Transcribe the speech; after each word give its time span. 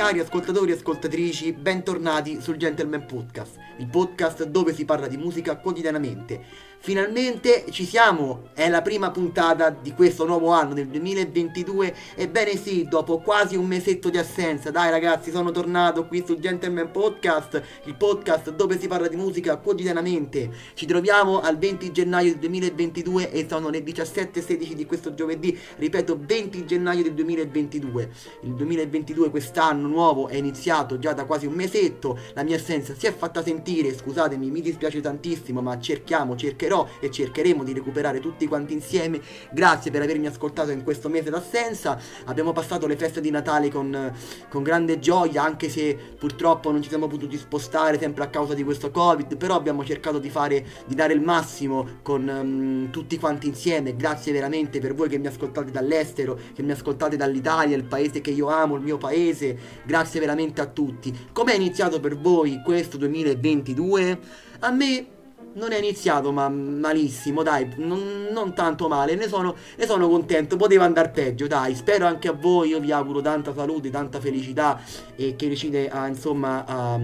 Cari 0.00 0.18
ascoltatori 0.18 0.70
e 0.70 0.76
ascoltatrici, 0.76 1.52
bentornati 1.52 2.40
sul 2.40 2.56
Gentleman 2.56 3.04
Podcast, 3.04 3.58
il 3.76 3.86
podcast 3.86 4.44
dove 4.44 4.72
si 4.72 4.86
parla 4.86 5.06
di 5.06 5.18
musica 5.18 5.58
quotidianamente. 5.58 6.68
Finalmente 6.82 7.66
ci 7.68 7.84
siamo, 7.84 8.48
è 8.54 8.70
la 8.70 8.80
prima 8.80 9.10
puntata 9.10 9.68
di 9.68 9.92
questo 9.92 10.24
nuovo 10.24 10.48
anno 10.48 10.72
del 10.72 10.86
2022. 10.86 11.94
Ebbene 12.14 12.56
sì, 12.56 12.86
dopo 12.88 13.18
quasi 13.18 13.54
un 13.54 13.66
mesetto 13.66 14.08
di 14.08 14.16
assenza, 14.16 14.70
dai 14.70 14.88
ragazzi, 14.88 15.30
sono 15.30 15.50
tornato 15.50 16.06
qui 16.06 16.24
sul 16.24 16.38
Gentleman 16.38 16.90
Podcast, 16.90 17.62
il 17.84 17.96
podcast 17.96 18.52
dove 18.52 18.80
si 18.80 18.88
parla 18.88 19.08
di 19.08 19.16
musica 19.16 19.58
quotidianamente. 19.58 20.50
Ci 20.72 20.86
troviamo 20.86 21.40
al 21.40 21.58
20 21.58 21.92
gennaio 21.92 22.30
del 22.30 22.38
2022 22.38 23.30
e 23.30 23.46
sono 23.46 23.68
le 23.68 23.84
17.16 23.84 24.72
di 24.72 24.86
questo 24.86 25.12
giovedì, 25.12 25.56
ripeto 25.76 26.18
20 26.18 26.64
gennaio 26.64 27.02
del 27.02 27.12
2022. 27.12 28.10
Il 28.44 28.54
2022 28.54 29.28
quest'anno 29.28 29.89
nuovo 29.90 30.28
è 30.28 30.36
iniziato 30.36 30.98
già 30.98 31.12
da 31.12 31.24
quasi 31.24 31.46
un 31.46 31.52
mesetto, 31.52 32.18
la 32.34 32.42
mia 32.42 32.56
assenza 32.56 32.94
si 32.96 33.06
è 33.06 33.14
fatta 33.14 33.42
sentire, 33.42 33.94
scusatemi, 33.94 34.50
mi 34.50 34.60
dispiace 34.60 35.00
tantissimo, 35.00 35.60
ma 35.60 35.78
cerchiamo, 35.78 36.36
cercherò 36.36 36.86
e 37.00 37.10
cercheremo 37.10 37.62
di 37.62 37.72
recuperare 37.72 38.20
tutti 38.20 38.46
quanti 38.46 38.72
insieme. 38.72 39.20
Grazie 39.52 39.90
per 39.90 40.02
avermi 40.02 40.26
ascoltato 40.26 40.70
in 40.70 40.82
questo 40.82 41.08
mese 41.08 41.30
d'assenza. 41.30 41.98
Abbiamo 42.24 42.52
passato 42.52 42.86
le 42.86 42.96
feste 42.96 43.20
di 43.20 43.30
Natale 43.30 43.70
con, 43.70 44.12
con 44.48 44.62
grande 44.62 44.98
gioia, 44.98 45.42
anche 45.42 45.68
se 45.68 45.96
purtroppo 46.18 46.70
non 46.70 46.82
ci 46.82 46.88
siamo 46.88 47.06
potuti 47.06 47.36
spostare 47.36 47.98
sempre 47.98 48.24
a 48.24 48.28
causa 48.28 48.54
di 48.54 48.64
questo 48.64 48.90
Covid, 48.90 49.36
però 49.36 49.54
abbiamo 49.54 49.84
cercato 49.84 50.18
di 50.18 50.30
fare, 50.30 50.64
di 50.86 50.94
dare 50.94 51.12
il 51.12 51.20
massimo 51.20 51.98
con 52.02 52.26
um, 52.28 52.90
tutti 52.90 53.18
quanti 53.18 53.46
insieme. 53.46 53.96
Grazie 53.96 54.32
veramente 54.32 54.78
per 54.80 54.94
voi 54.94 55.08
che 55.08 55.18
mi 55.18 55.26
ascoltate 55.26 55.70
dall'estero, 55.70 56.38
che 56.54 56.62
mi 56.62 56.72
ascoltate 56.72 57.16
dall'Italia, 57.16 57.76
il 57.76 57.84
paese 57.84 58.20
che 58.20 58.30
io 58.30 58.48
amo, 58.48 58.76
il 58.76 58.82
mio 58.82 58.98
paese. 58.98 59.58
Grazie 59.84 60.20
veramente 60.20 60.60
a 60.60 60.66
tutti. 60.66 61.28
Com'è 61.32 61.54
iniziato 61.54 62.00
per 62.00 62.16
voi 62.18 62.60
questo 62.64 62.96
2022? 62.96 64.18
A 64.60 64.70
me 64.70 65.06
non 65.52 65.72
è 65.72 65.78
iniziato 65.78 66.32
ma 66.32 66.48
malissimo, 66.48 67.42
dai, 67.42 67.72
non, 67.76 68.28
non 68.30 68.54
tanto 68.54 68.88
male, 68.88 69.14
ne 69.14 69.26
sono, 69.26 69.56
ne 69.76 69.86
sono, 69.86 70.08
contento, 70.08 70.56
poteva 70.56 70.84
andare 70.84 71.10
peggio, 71.10 71.46
dai, 71.46 71.74
spero 71.74 72.06
anche 72.06 72.28
a 72.28 72.32
voi, 72.32 72.68
io 72.68 72.80
vi 72.80 72.92
auguro 72.92 73.20
tanta 73.20 73.52
salute, 73.52 73.90
tanta 73.90 74.20
felicità 74.20 74.80
e 75.16 75.34
che 75.34 75.46
riuscite 75.46 75.88
a, 75.88 76.06
insomma, 76.06 76.64
a, 76.64 77.00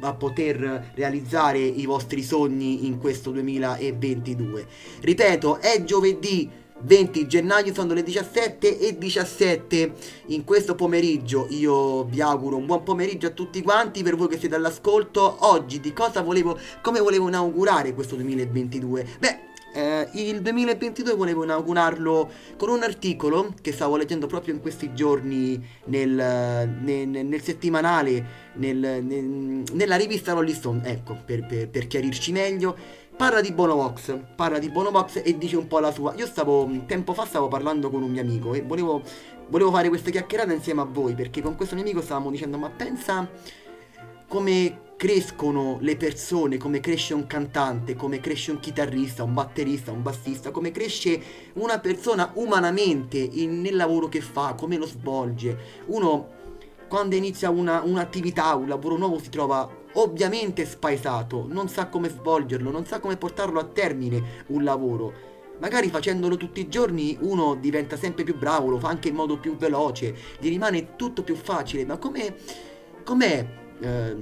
a 0.00 0.14
poter 0.14 0.92
realizzare 0.94 1.58
i 1.58 1.84
vostri 1.84 2.22
sogni 2.22 2.86
in 2.86 2.98
questo 2.98 3.30
2022. 3.30 4.66
Ripeto, 5.00 5.60
è 5.60 5.84
giovedì 5.84 6.64
20 6.78 7.26
gennaio 7.26 7.72
sono 7.72 7.94
le 7.94 8.02
17 8.02 8.78
e 8.78 8.98
17 8.98 9.92
in 10.26 10.44
questo 10.44 10.74
pomeriggio 10.74 11.46
io 11.50 12.04
vi 12.04 12.20
auguro 12.20 12.56
un 12.56 12.66
buon 12.66 12.82
pomeriggio 12.82 13.28
a 13.28 13.30
tutti 13.30 13.62
quanti. 13.62 14.02
Per 14.02 14.16
voi 14.16 14.28
che 14.28 14.38
siete 14.38 14.54
all'ascolto 14.54 15.36
oggi 15.40 15.80
di 15.80 15.92
cosa 15.92 16.20
volevo 16.22 16.58
come 16.82 17.00
volevo 17.00 17.28
inaugurare 17.28 17.94
questo 17.94 18.14
2022 18.16 19.06
beh 19.18 19.46
eh, 19.76 20.08
il 20.14 20.40
2022 20.40 21.14
volevo 21.14 21.44
inaugurarlo 21.44 22.30
con 22.56 22.70
un 22.70 22.82
articolo 22.82 23.52
che 23.60 23.72
stavo 23.72 23.96
leggendo 23.96 24.26
proprio 24.26 24.54
in 24.54 24.60
questi 24.60 24.94
giorni 24.94 25.62
nel, 25.84 26.08
nel, 26.80 27.08
nel 27.08 27.42
settimanale 27.42 28.44
nel, 28.54 28.78
nella 28.80 29.96
rivista 29.96 30.32
Rolling 30.32 30.56
Stone. 30.56 30.80
Ecco 30.82 31.18
per, 31.22 31.44
per, 31.44 31.68
per 31.68 31.86
chiarirci 31.88 32.32
meglio 32.32 32.74
Parla 33.16 33.40
di 33.40 33.50
Bonovox, 33.50 34.14
parla 34.36 34.58
di 34.58 34.68
Bonovox 34.68 35.22
e 35.24 35.38
dice 35.38 35.56
un 35.56 35.66
po' 35.66 35.78
la 35.78 35.90
sua. 35.90 36.12
Io 36.16 36.26
stavo, 36.26 36.68
tempo 36.84 37.14
fa 37.14 37.24
stavo 37.24 37.48
parlando 37.48 37.88
con 37.88 38.02
un 38.02 38.10
mio 38.10 38.20
amico 38.20 38.52
e 38.52 38.60
volevo, 38.60 39.00
volevo 39.48 39.70
fare 39.70 39.88
questa 39.88 40.10
chiacchierata 40.10 40.52
insieme 40.52 40.82
a 40.82 40.84
voi 40.84 41.14
perché 41.14 41.40
con 41.40 41.56
questo 41.56 41.74
mio 41.76 41.84
amico 41.84 42.02
stavamo 42.02 42.30
dicendo 42.30 42.58
ma 42.58 42.68
pensa 42.68 43.26
come 44.28 44.80
crescono 44.98 45.78
le 45.80 45.96
persone, 45.96 46.58
come 46.58 46.80
cresce 46.80 47.14
un 47.14 47.26
cantante, 47.26 47.94
come 47.96 48.20
cresce 48.20 48.50
un 48.50 48.60
chitarrista, 48.60 49.22
un 49.22 49.32
batterista, 49.32 49.92
un 49.92 50.02
bassista, 50.02 50.50
come 50.50 50.70
cresce 50.70 51.18
una 51.54 51.78
persona 51.78 52.32
umanamente 52.34 53.16
in, 53.16 53.62
nel 53.62 53.76
lavoro 53.76 54.08
che 54.08 54.20
fa, 54.20 54.52
come 54.52 54.76
lo 54.76 54.86
svolge. 54.86 55.56
Uno 55.86 56.34
quando 56.86 57.14
inizia 57.14 57.48
una, 57.48 57.80
un'attività, 57.82 58.54
un 58.56 58.68
lavoro 58.68 58.98
nuovo 58.98 59.18
si 59.18 59.30
trova 59.30 59.84
ovviamente 59.96 60.64
spaesato, 60.64 61.46
non 61.48 61.68
sa 61.68 61.88
come 61.88 62.08
svolgerlo, 62.08 62.70
non 62.70 62.86
sa 62.86 63.00
come 63.00 63.16
portarlo 63.16 63.60
a 63.60 63.64
termine 63.64 64.44
un 64.48 64.64
lavoro. 64.64 65.34
Magari 65.58 65.88
facendolo 65.88 66.36
tutti 66.36 66.60
i 66.60 66.68
giorni 66.68 67.16
uno 67.20 67.54
diventa 67.54 67.96
sempre 67.96 68.24
più 68.24 68.36
bravo, 68.36 68.68
lo 68.68 68.78
fa 68.78 68.88
anche 68.88 69.08
in 69.08 69.14
modo 69.14 69.38
più 69.38 69.56
veloce, 69.56 70.14
gli 70.38 70.48
rimane 70.48 70.96
tutto 70.96 71.22
più 71.22 71.34
facile, 71.34 71.84
ma 71.86 71.96
com'è, 71.96 72.34
com'è 73.02 73.46
eh, 73.80 74.16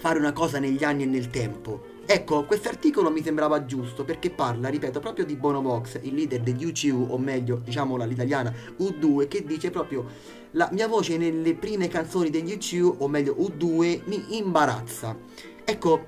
fare 0.00 0.18
una 0.18 0.32
cosa 0.32 0.58
negli 0.58 0.84
anni 0.84 1.04
e 1.04 1.06
nel 1.06 1.30
tempo? 1.30 1.89
Ecco, 2.12 2.44
questo 2.44 2.68
articolo 2.68 3.08
mi 3.08 3.22
sembrava 3.22 3.64
giusto 3.64 4.02
perché 4.02 4.30
parla, 4.30 4.68
ripeto, 4.68 4.98
proprio 4.98 5.24
di 5.24 5.36
Bono 5.36 5.62
Vox, 5.62 6.00
il 6.02 6.12
leader 6.14 6.40
degli 6.40 6.64
UCU, 6.64 7.06
o 7.08 7.18
meglio, 7.18 7.60
diciamola 7.62 8.04
l'italiana, 8.04 8.52
U2, 8.80 9.28
che 9.28 9.44
dice 9.44 9.70
proprio 9.70 10.04
la 10.50 10.68
mia 10.72 10.88
voce 10.88 11.16
nelle 11.16 11.54
prime 11.54 11.86
canzoni 11.86 12.28
degli 12.28 12.52
UCU, 12.52 12.96
o 12.98 13.06
meglio 13.06 13.36
U2, 13.38 14.00
mi 14.06 14.38
imbarazza. 14.38 15.16
Ecco, 15.64 16.06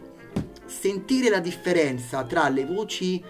sentire 0.64 1.30
la 1.30 1.38
differenza 1.38 2.24
tra 2.24 2.48
le 2.48 2.66
voci, 2.66 3.22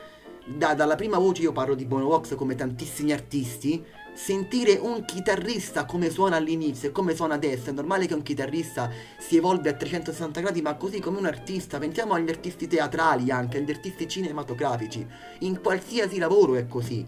da, 0.46 0.72
dalla 0.72 0.96
prima 0.96 1.18
voce 1.18 1.42
io 1.42 1.52
parlo 1.52 1.74
di 1.74 1.84
Bono 1.84 2.06
Vox 2.06 2.34
come 2.36 2.54
tantissimi 2.54 3.12
artisti, 3.12 3.84
sentire 4.14 4.78
un 4.80 5.04
chitarrista 5.04 5.84
come 5.84 6.10
suona 6.10 6.36
all'inizio 6.36 6.88
e 6.88 6.92
come 6.92 7.14
suona 7.14 7.34
adesso, 7.34 7.70
è 7.70 7.72
normale 7.72 8.06
che 8.06 8.14
un 8.14 8.22
chitarrista 8.22 8.90
si 9.18 9.36
evolve 9.36 9.70
a 9.70 9.74
360 9.74 10.40
gradi, 10.40 10.62
ma 10.62 10.74
così 10.74 11.00
come 11.00 11.18
un 11.18 11.26
artista, 11.26 11.78
pensiamo 11.78 12.14
agli 12.14 12.28
artisti 12.28 12.66
teatrali 12.66 13.30
anche, 13.30 13.58
agli 13.58 13.70
artisti 13.70 14.06
cinematografici, 14.06 15.06
in 15.40 15.60
qualsiasi 15.60 16.18
lavoro 16.18 16.56
è 16.56 16.66
così. 16.66 17.06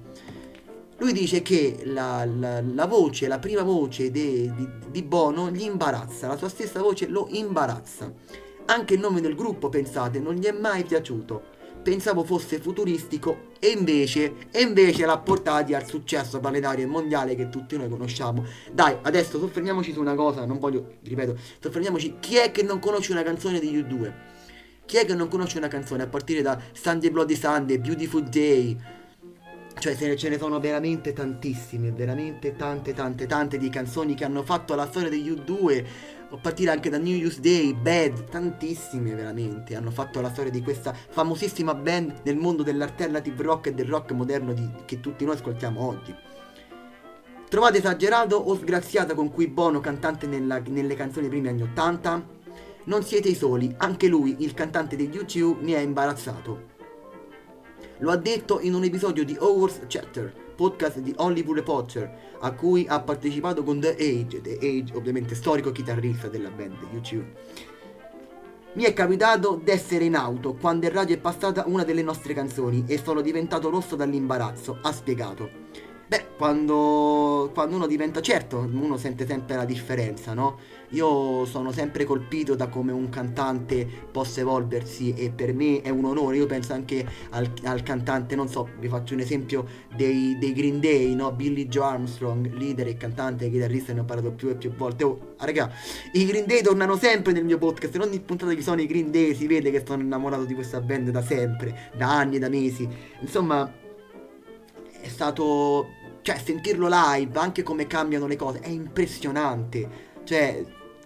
Lui 0.99 1.13
dice 1.13 1.43
che 1.43 1.83
la, 1.85 2.25
la, 2.25 2.61
la 2.61 2.87
voce, 2.87 3.27
la 3.27 3.39
prima 3.39 3.63
voce 3.63 4.11
de, 4.11 4.53
di, 4.55 4.69
di 4.91 5.03
Bono 5.03 5.51
gli 5.51 5.63
imbarazza, 5.63 6.29
la 6.29 6.37
sua 6.37 6.49
stessa 6.49 6.81
voce 6.81 7.09
lo 7.09 7.27
imbarazza. 7.31 8.13
Anche 8.67 8.95
il 8.95 9.01
nome 9.01 9.21
del 9.21 9.35
gruppo, 9.35 9.69
pensate, 9.69 10.21
non 10.21 10.35
gli 10.35 10.45
è 10.45 10.53
mai 10.53 10.85
piaciuto 10.85 11.55
pensavo 11.85 12.25
fosse 12.25 12.59
futuristico 12.59 13.53
e 13.65 13.71
invece, 13.71 14.35
e 14.51 14.61
invece 14.61 15.07
l'ha 15.07 15.17
portati 15.17 15.73
al 15.73 15.87
successo 15.87 16.39
planetario 16.39 16.85
e 16.85 16.87
mondiale 16.87 17.35
che 17.35 17.49
tutti 17.49 17.79
noi 17.79 17.89
conosciamo. 17.89 18.45
Dai, 18.71 18.95
adesso 19.01 19.39
soffermiamoci 19.39 19.91
su 19.91 20.01
una 20.01 20.15
cosa, 20.15 20.45
non 20.45 20.59
voglio, 20.59 20.97
ripeto, 21.03 21.35
soffermiamoci, 21.61 22.17
chi 22.21 22.37
è 22.37 22.51
che 22.51 22.63
non 22.63 22.79
conosce 22.79 23.13
una 23.13 23.23
canzone 23.23 23.59
degli 23.61 23.79
U2? 23.79 24.13
Chi 24.85 24.99
è 24.99 25.07
che 25.07 25.15
non 25.15 25.29
conosce 25.29 25.57
una 25.57 25.69
canzone 25.69 26.03
a 26.03 26.07
partire 26.09 26.43
da 26.43 26.61
Sunday 26.73 27.09
Bloody 27.09 27.35
Sunday, 27.35 27.79
Beautiful 27.79 28.23
Day? 28.25 28.77
Cioè 29.79 29.95
se 29.95 30.15
ce 30.15 30.29
ne 30.29 30.37
sono 30.37 30.61
veramente 30.61 31.15
tantissime, 31.15 31.91
veramente 31.91 32.57
tante 32.57 32.93
tante 32.93 33.27
tante 33.27 33.57
di 33.57 33.71
canzoni 33.71 34.15
che 34.15 34.25
hanno 34.25 34.43
fatto 34.43 34.75
la 34.75 34.87
storia 34.87 35.09
degli 35.09 35.31
U2 35.31 35.85
a 36.35 36.39
partire 36.41 36.71
anche 36.71 36.91
da 36.91 36.99
New 36.99 37.15
Year's 37.15 37.39
Day, 37.39 37.75
Bad, 37.75 38.29
tantissime 38.29 39.15
veramente 39.15 39.77
hanno 39.77 39.91
fatto 39.91 40.21
la 40.21 40.31
storia 40.31 40.51
di 40.51 40.63
questa 40.63 40.93
famosissima 40.93 41.75
band 41.75 42.21
nel 42.25 42.37
mondo 42.37 42.63
dell'alternative 42.63 43.43
rock 43.43 43.67
e 43.69 43.75
del 43.75 43.87
rock 43.87 44.13
moderno 44.13 44.53
di, 44.53 44.69
che 44.85 45.01
tutti 45.01 45.25
noi 45.25 45.35
ascoltiamo 45.35 45.81
oggi. 45.81 46.15
Trovate 47.49 47.79
esagerato 47.79 48.37
o 48.37 48.57
sgraziata 48.57 49.15
con 49.15 49.31
cui 49.31 49.47
Bono, 49.47 49.81
cantante 49.81 50.27
nella, 50.27 50.61
nelle 50.67 50.95
canzoni 50.95 51.29
dei 51.29 51.41
primi 51.41 51.49
anni 51.49 51.63
80? 51.63 52.27
Non 52.85 53.03
siete 53.05 53.29
i 53.29 53.35
soli, 53.35 53.73
anche 53.79 54.09
lui, 54.09 54.37
il 54.41 54.55
cantante 54.55 54.97
degli 54.97 55.17
U2, 55.17 55.63
mi 55.63 55.75
ha 55.75 55.81
imbarazzato. 55.81 56.73
Lo 57.99 58.11
ha 58.11 58.17
detto 58.17 58.61
in 58.61 58.75
un 58.75 58.83
episodio 58.83 59.25
di 59.25 59.37
Howard's 59.39 59.81
Chatter, 59.87 60.44
podcast 60.55 60.99
di 60.99 61.13
Hollywood 61.17 61.57
Reporter, 61.57 62.37
a 62.41 62.53
cui 62.53 62.87
ha 62.89 63.01
partecipato 63.01 63.63
con 63.63 63.81
The 63.81 63.95
Age, 63.95 64.41
The 64.41 64.59
Age 64.61 64.95
ovviamente 64.95 65.35
storico 65.35 65.73
chitarrista 65.73 66.29
della 66.29 66.51
band 66.51 66.77
YouTube. 66.93 67.33
Mi 68.75 68.83
è 68.85 68.93
capitato 68.93 69.61
d'essere 69.63 70.05
in 70.05 70.17
auto 70.17 70.55
quando 70.55 70.87
in 70.87 70.93
radio 70.93 71.15
è 71.15 71.19
passata 71.21 71.65
una 71.67 71.85
delle 71.85 72.03
nostre 72.03 72.35
canzoni 72.35 72.85
e 72.89 72.99
sono 72.99 73.21
diventato 73.21 73.71
rosso 73.71 73.95
dall'imbarazzo, 73.95 74.79
ha 74.83 74.93
spiegato. 74.93 75.49
Beh, 76.07 76.27
quando, 76.37 77.51
quando 77.55 77.77
uno 77.77 77.87
diventa 77.87 78.21
certo, 78.21 78.59
uno 78.59 78.97
sente 78.97 79.27
sempre 79.27 79.57
la 79.57 79.65
differenza, 79.65 80.35
no? 80.35 80.59
Io 80.95 81.45
sono 81.45 81.73
sempre 81.73 82.05
colpito 82.05 82.55
da 82.55 82.69
come 82.69 82.93
un 82.93 83.09
cantante 83.09 83.87
possa 84.13 84.41
evolversi 84.41 85.13
e 85.13 85.31
per 85.31 85.53
me 85.53 85.83
è 85.83 85.89
un 85.89 86.05
onore. 86.05 86.37
Io 86.37 86.47
penso 86.47 86.73
anche 86.73 87.05
al, 87.31 87.51
al 87.65 87.83
cantante, 87.83 88.37
non 88.37 88.49
so, 88.49 88.69
vi 88.79 88.87
faccio 88.87 89.15
un 89.15 89.21
esempio 89.21 89.67
dei, 89.97 90.39
dei, 90.39 90.53
Green 90.53 90.79
Day, 90.79 91.13
no? 91.15 91.33
Billy 91.33 91.67
Joe 91.67 91.85
Armstrong, 91.85 92.53
leader 92.53 92.87
e 92.87 92.97
cantante 92.97 93.47
e 93.47 93.51
chitarrista, 93.51 93.93
ne 93.93 94.01
ho 94.01 94.05
parlato 94.05 94.31
più 94.31 94.49
e 94.51 94.55
più 94.55 94.73
volte. 94.73 95.03
Oh, 95.03 95.35
raga, 95.39 95.69
i 96.13 96.25
Green 96.27 96.47
Day 96.47 96.63
tornano 96.63 96.97
sempre 96.97 97.33
nel 97.33 97.45
mio 97.45 97.59
podcast. 97.59 97.93
In 97.97 98.03
ogni 98.03 98.21
puntata 98.21 98.55
che 98.55 98.63
sono 98.63 98.81
i 98.81 98.87
Green 98.87 99.11
Day 99.11 99.35
si 99.35 99.49
vede 99.49 99.73
che 99.73 99.83
sono 99.85 100.01
innamorato 100.01 100.45
di 100.45 100.55
questa 100.55 100.81
band 100.81 101.11
da 101.11 101.23
sempre, 101.23 101.91
da 101.97 102.19
anni 102.19 102.39
da 102.39 102.49
mesi. 102.49 102.89
Insomma 103.21 103.71
è 105.01 105.09
stato... 105.09 106.03
Cioè, 106.23 106.41
sentirlo 106.43 106.89
live, 106.91 107.39
anche 107.39 107.63
come 107.63 107.87
cambiano 107.87 108.27
le 108.27 108.37
cose, 108.37 108.61
è 108.61 108.71
impressionante. 108.71 110.13
Cioè, 110.25 110.65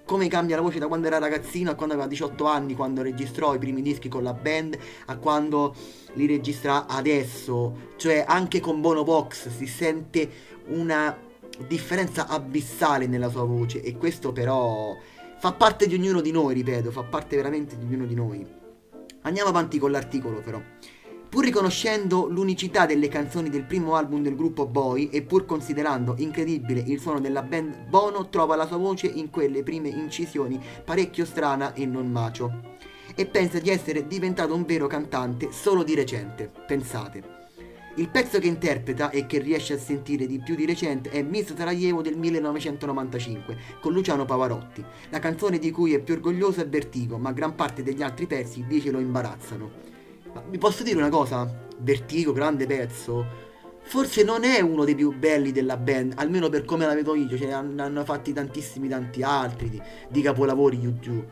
come 0.08 0.26
cambia 0.28 0.56
la 0.56 0.62
voce 0.62 0.78
da 0.78 0.86
quando 0.86 1.06
era 1.06 1.18
ragazzino 1.18 1.70
a 1.70 1.74
quando 1.74 1.92
aveva 1.92 2.08
18 2.08 2.46
anni, 2.46 2.74
quando 2.74 3.02
registrò 3.02 3.54
i 3.54 3.58
primi 3.58 3.82
dischi 3.82 4.08
con 4.08 4.22
la 4.22 4.32
band, 4.32 4.78
a 5.04 5.18
quando 5.18 5.74
li 6.14 6.26
registra 6.26 6.86
adesso. 6.86 7.90
Cioè, 7.96 8.24
anche 8.26 8.58
con 8.58 8.80
Bono 8.80 9.04
Box 9.04 9.50
si 9.50 9.66
sente 9.66 10.30
una 10.68 11.14
differenza 11.66 12.26
abissale 12.26 13.06
nella 13.06 13.28
sua 13.28 13.44
voce 13.44 13.82
e 13.82 13.98
questo 13.98 14.32
però 14.32 14.96
fa 15.38 15.52
parte 15.52 15.86
di 15.86 15.94
ognuno 15.94 16.22
di 16.22 16.30
noi, 16.30 16.54
ripeto, 16.54 16.90
fa 16.90 17.02
parte 17.02 17.36
veramente 17.36 17.76
di 17.76 17.84
ognuno 17.84 18.06
di 18.06 18.14
noi. 18.14 18.46
Andiamo 19.22 19.50
avanti 19.50 19.78
con 19.78 19.90
l'articolo 19.90 20.40
però. 20.40 20.58
Pur 21.28 21.44
riconoscendo 21.44 22.26
l'unicità 22.26 22.86
delle 22.86 23.08
canzoni 23.08 23.50
del 23.50 23.64
primo 23.64 23.96
album 23.96 24.22
del 24.22 24.34
gruppo 24.34 24.64
Boy 24.64 25.10
e 25.10 25.20
pur 25.20 25.44
considerando 25.44 26.14
incredibile 26.16 26.80
il 26.80 27.00
suono 27.00 27.20
della 27.20 27.42
band, 27.42 27.86
Bono 27.86 28.30
trova 28.30 28.56
la 28.56 28.66
sua 28.66 28.78
voce 28.78 29.08
in 29.08 29.28
quelle 29.28 29.62
prime 29.62 29.90
incisioni 29.90 30.58
parecchio 30.82 31.26
strana 31.26 31.74
e 31.74 31.84
non 31.84 32.10
macio. 32.10 32.76
E 33.14 33.26
pensa 33.26 33.58
di 33.58 33.68
essere 33.68 34.06
diventato 34.06 34.54
un 34.54 34.64
vero 34.64 34.86
cantante 34.86 35.52
solo 35.52 35.82
di 35.82 35.94
recente, 35.94 36.50
pensate. 36.66 37.36
Il 37.96 38.08
pezzo 38.08 38.38
che 38.38 38.46
interpreta 38.46 39.10
e 39.10 39.26
che 39.26 39.38
riesce 39.38 39.74
a 39.74 39.78
sentire 39.78 40.26
di 40.26 40.38
più 40.38 40.54
di 40.54 40.64
recente 40.64 41.10
è 41.10 41.20
Miss 41.20 41.54
Sarajevo 41.54 42.00
del 42.00 42.16
1995 42.16 43.58
con 43.82 43.92
Luciano 43.92 44.24
Pavarotti. 44.24 44.82
La 45.10 45.18
canzone 45.18 45.58
di 45.58 45.70
cui 45.72 45.92
è 45.92 45.98
più 45.98 46.14
orgoglioso 46.14 46.62
è 46.62 46.68
Vertigo, 46.68 47.18
ma 47.18 47.32
gran 47.32 47.54
parte 47.54 47.82
degli 47.82 48.02
altri 48.02 48.26
pezzi 48.26 48.64
dice 48.66 48.90
lo 48.90 48.98
imbarazzano. 48.98 49.97
Vi 50.48 50.58
posso 50.58 50.82
dire 50.82 50.96
una 50.96 51.08
cosa? 51.08 51.48
Vertigo, 51.78 52.32
grande 52.32 52.66
pezzo. 52.66 53.46
Forse 53.80 54.22
non 54.22 54.44
è 54.44 54.60
uno 54.60 54.84
dei 54.84 54.94
più 54.94 55.16
belli 55.16 55.50
della 55.50 55.76
band, 55.76 56.14
almeno 56.16 56.48
per 56.48 56.64
come 56.64 56.84
la 56.84 56.94
vedo 56.94 57.14
io. 57.14 57.36
Ce 57.36 57.46
ne 57.46 57.54
hanno, 57.54 58.04
fatti 58.04 58.32
tantissimi 58.32 58.88
tanti 58.88 59.22
altri 59.22 59.70
di, 59.70 59.80
di 60.08 60.20
capolavori 60.20 60.78
YouTube. 60.78 61.26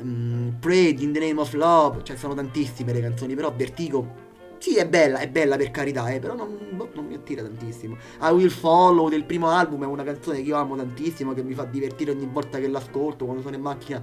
Um, 0.00 0.56
Pray, 0.60 0.94
In 1.02 1.12
the 1.12 1.18
Name 1.18 1.40
of 1.40 1.52
Love, 1.54 2.04
cioè 2.04 2.16
sono 2.16 2.34
tantissime 2.34 2.92
le 2.92 3.00
canzoni, 3.00 3.34
però 3.34 3.52
Vertigo 3.52 4.30
sì, 4.62 4.76
è 4.76 4.86
bella, 4.86 5.18
è 5.18 5.28
bella 5.28 5.56
per 5.56 5.72
carità, 5.72 6.08
eh, 6.10 6.20
però 6.20 6.36
non, 6.36 6.56
boh, 6.70 6.90
non, 6.94 7.06
mi 7.06 7.14
attira 7.14 7.42
tantissimo. 7.42 7.96
I 8.20 8.30
Will 8.30 8.48
Follow 8.48 9.08
del 9.08 9.24
primo 9.24 9.48
album 9.48 9.82
è 9.82 9.86
una 9.86 10.04
canzone 10.04 10.36
che 10.36 10.44
io 10.44 10.54
amo 10.54 10.76
tantissimo, 10.76 11.34
che 11.34 11.42
mi 11.42 11.52
fa 11.52 11.64
divertire 11.64 12.12
ogni 12.12 12.28
volta 12.30 12.60
che 12.60 12.68
l'ascolto, 12.68 13.24
quando 13.24 13.42
sono 13.42 13.56
in 13.56 13.60
macchina 13.60 14.00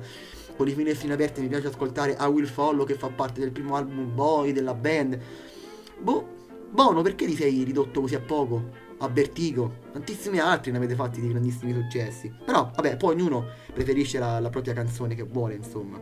con 0.59 0.67
i 0.67 0.73
finestrini 0.73 1.13
aperti 1.13 1.39
mi 1.39 1.47
piace 1.47 1.67
ascoltare 1.67 2.17
I 2.19 2.25
Will 2.25 2.45
Follow 2.45 2.85
che 2.85 2.95
fa 2.95 3.07
parte 3.07 3.39
del 3.39 3.53
primo 3.53 3.77
album 3.77 4.13
Boy 4.13 4.51
della 4.51 4.73
band. 4.73 5.17
Boh, 6.01 6.27
buono, 6.69 7.01
perché 7.01 7.25
ti 7.25 7.33
sei 7.33 7.63
ridotto 7.63 8.01
così 8.01 8.15
a 8.15 8.19
poco? 8.19 8.69
A 8.97 9.07
Vertigo, 9.07 9.75
tantissimi 9.93 10.37
altri 10.37 10.71
ne 10.71 10.77
avete 10.77 10.95
fatti 10.95 11.21
di 11.21 11.29
grandissimi 11.29 11.71
successi. 11.71 12.29
Però, 12.43 12.69
vabbè, 12.75 12.97
poi 12.97 13.15
ognuno 13.15 13.45
preferisce 13.71 14.19
la, 14.19 14.41
la 14.41 14.49
propria 14.49 14.73
canzone 14.73 15.15
che 15.15 15.23
vuole, 15.23 15.53
insomma. 15.53 15.97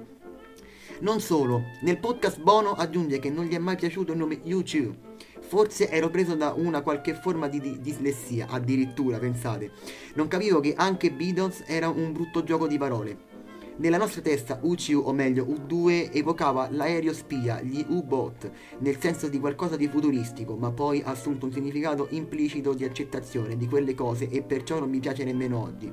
Non 1.01 1.19
solo, 1.19 1.61
nel 1.83 1.99
podcast 1.99 2.41
Bono 2.41 2.71
aggiunge 2.71 3.19
che 3.19 3.29
non 3.29 3.45
gli 3.45 3.53
è 3.53 3.59
mai 3.59 3.75
piaciuto 3.75 4.13
il 4.13 4.17
nome 4.17 4.39
YouTube. 4.41 4.97
Forse 5.39 5.87
ero 5.91 6.09
preso 6.09 6.33
da 6.33 6.53
una 6.57 6.81
qualche 6.81 7.13
forma 7.13 7.47
di, 7.47 7.61
di 7.61 7.79
dislessia, 7.79 8.47
addirittura, 8.49 9.19
pensate. 9.19 9.69
Non 10.15 10.27
capivo 10.27 10.59
che 10.59 10.73
anche 10.75 11.11
Beatles 11.11 11.63
era 11.67 11.89
un 11.89 12.11
brutto 12.11 12.43
gioco 12.43 12.65
di 12.65 12.79
parole. 12.79 13.26
Nella 13.79 13.97
nostra 13.97 14.21
testa 14.21 14.57
UCU, 14.59 15.03
o 15.05 15.13
meglio 15.13 15.45
U2, 15.45 16.09
evocava 16.11 16.67
l'aereo 16.71 17.13
spia, 17.13 17.61
gli 17.61 17.85
U-Bot, 17.87 18.49
nel 18.79 18.99
senso 18.99 19.27
di 19.27 19.39
qualcosa 19.39 19.75
di 19.75 19.87
futuristico, 19.87 20.55
ma 20.55 20.71
poi 20.71 21.03
ha 21.03 21.11
assunto 21.11 21.45
un 21.45 21.51
significato 21.51 22.07
implicito 22.09 22.73
di 22.73 22.83
accettazione 22.85 23.55
di 23.55 23.67
quelle 23.67 23.93
cose 23.93 24.29
e 24.29 24.41
perciò 24.41 24.79
non 24.79 24.89
mi 24.89 24.99
piace 24.99 25.23
nemmeno 25.23 25.61
oggi. 25.61 25.91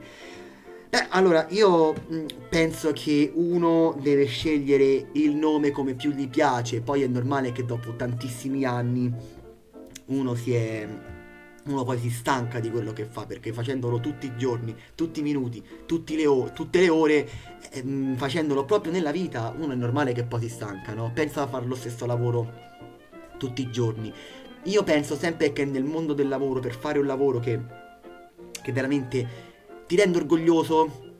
Beh, 0.88 1.08
allora, 1.10 1.46
io 1.50 1.92
mm, 1.92 2.26
penso 2.48 2.92
che 2.94 3.31
uno 3.34 3.94
deve 4.00 4.25
scegliere 4.25 5.08
il 5.12 5.34
nome 5.36 5.70
come 5.70 5.92
più 5.92 6.10
gli 6.12 6.28
piace, 6.28 6.81
poi 6.81 7.02
è 7.02 7.06
normale 7.06 7.52
che 7.52 7.66
dopo 7.66 7.94
tantissimi 7.96 8.64
anni 8.64 9.12
uno 10.06 10.34
si 10.34 10.54
è 10.54 10.88
uno 11.66 11.82
poi 11.84 11.99
si 11.99 12.11
stanca 12.11 12.61
di 12.61 12.70
quello 12.70 12.93
che 12.93 13.05
fa 13.05 13.25
perché 13.25 13.52
facendolo 13.52 13.99
tutti 14.00 14.26
i 14.26 14.37
giorni, 14.37 14.76
tutti 14.94 15.20
i 15.20 15.22
minuti, 15.22 15.62
le 16.08 16.26
o- 16.26 16.52
tutte 16.52 16.81
le 16.81 16.88
ore, 16.88 17.28
ehm, 17.70 18.16
facendolo 18.16 18.64
proprio 18.64 18.93
nella 18.93 19.12
vita, 19.12 19.55
uno 19.56 19.72
è 19.72 19.76
normale 19.76 20.12
che 20.12 20.25
poi 20.25 20.40
si 20.40 20.49
stanca, 20.49 20.93
no? 20.93 21.11
Pensa 21.14 21.43
a 21.43 21.46
fare 21.46 21.64
lo 21.64 21.75
stesso 21.75 22.05
lavoro 22.06 22.52
tutti 23.38 23.62
i 23.62 23.70
giorni. 23.70 24.12
Io 24.64 24.82
penso 24.82 25.16
sempre 25.16 25.52
che 25.52 25.64
nel 25.64 25.84
mondo 25.84 26.12
del 26.12 26.28
lavoro, 26.28 26.61
per 26.61 26.75
fare 26.75 26.99
un 26.99 27.06
lavoro 27.06 27.38
che, 27.40 27.61
che 28.62 28.72
veramente 28.72 29.28
ti 29.87 29.96
rende 29.96 30.19
orgoglioso. 30.19 31.12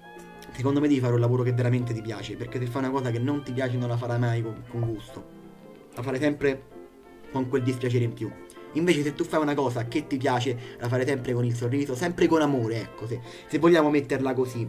Secondo 0.53 0.81
me 0.81 0.89
devi 0.89 1.01
fare 1.01 1.15
un 1.15 1.21
lavoro 1.21 1.43
che 1.43 1.53
veramente 1.53 1.93
ti 1.93 2.01
piace, 2.01 2.37
perché 2.37 2.59
se 2.59 2.67
fai 2.67 2.83
una 2.83 2.93
cosa 2.93 3.11
che 3.11 3.19
non 3.19 3.43
ti 3.43 3.53
piace 3.53 3.77
non 3.77 3.89
la 3.89 3.97
farai 3.97 4.19
mai 4.19 4.43
con, 4.43 4.63
con 4.69 4.81
gusto. 4.83 5.25
La 5.95 6.03
farai 6.03 6.21
sempre 6.21 6.73
con 7.33 7.49
quel 7.49 7.63
dispiacere 7.63 8.05
in 8.05 8.13
più. 8.13 8.31
Invece 8.75 9.03
se 9.03 9.15
tu 9.15 9.25
fai 9.25 9.41
una 9.41 9.55
cosa 9.55 9.87
che 9.87 10.07
ti 10.07 10.17
piace, 10.17 10.57
la 10.79 10.89
farai 10.89 11.07
sempre 11.07 11.33
con 11.33 11.45
il 11.45 11.55
sorriso, 11.55 11.95
sempre 11.95 12.27
con 12.27 12.43
amore, 12.43 12.81
ecco, 12.81 13.07
se, 13.07 13.21
se 13.47 13.59
vogliamo 13.59 13.91
metterla 13.91 14.33
così. 14.35 14.69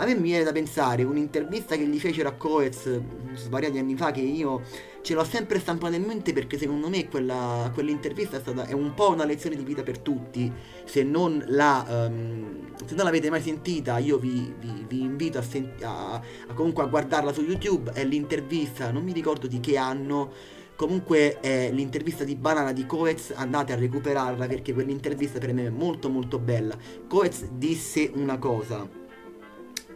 A 0.00 0.06
me 0.06 0.14
mi 0.14 0.22
viene 0.22 0.44
da 0.44 0.52
pensare 0.52 1.02
un'intervista 1.02 1.76
che 1.76 1.84
gli 1.84 1.98
fecero 1.98 2.30
a 2.30 2.32
Coez 2.32 3.00
svariati 3.34 3.78
anni 3.78 3.96
fa 3.96 4.12
che 4.12 4.20
io 4.20 4.62
ce 5.02 5.12
l'ho 5.12 5.24
sempre 5.24 5.58
stampata 5.58 5.94
in 5.94 6.04
mente 6.04 6.32
perché 6.32 6.56
secondo 6.56 6.88
me 6.88 7.06
quella, 7.08 7.70
quell'intervista 7.74 8.38
è 8.38 8.40
stata 8.40 8.66
è 8.66 8.72
un 8.72 8.94
po' 8.94 9.10
una 9.10 9.24
lezione 9.24 9.56
di 9.56 9.62
vita 9.62 9.82
per 9.82 9.98
tutti. 9.98 10.50
Se 10.84 11.02
non, 11.02 11.44
la, 11.48 12.06
um, 12.08 12.72
se 12.82 12.94
non 12.94 13.04
l'avete 13.04 13.28
mai 13.28 13.42
sentita, 13.42 13.98
io 13.98 14.16
vi, 14.16 14.50
vi, 14.58 14.86
vi 14.88 15.02
invito 15.02 15.36
a, 15.36 15.42
senti- 15.42 15.84
a, 15.84 16.14
a, 16.14 16.54
comunque 16.54 16.82
a 16.82 16.86
guardarla 16.86 17.32
su 17.32 17.42
YouTube. 17.42 17.92
È 17.92 18.02
l'intervista, 18.02 18.90
non 18.90 19.02
mi 19.02 19.12
ricordo 19.12 19.46
di 19.46 19.60
che 19.60 19.76
anno. 19.76 20.32
Comunque 20.80 21.40
è 21.40 21.70
l'intervista 21.70 22.24
di 22.24 22.36
Banana 22.36 22.72
di 22.72 22.86
Coez, 22.86 23.34
andate 23.36 23.74
a 23.74 23.76
recuperarla 23.76 24.46
perché 24.46 24.72
quell'intervista 24.72 25.38
per 25.38 25.52
me 25.52 25.66
è 25.66 25.68
molto 25.68 26.08
molto 26.08 26.38
bella. 26.38 26.74
Coez 27.06 27.50
disse 27.50 28.10
una 28.14 28.38
cosa 28.38 28.88